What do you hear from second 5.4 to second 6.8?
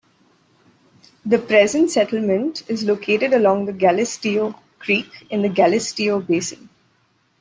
the Galisteo Basin.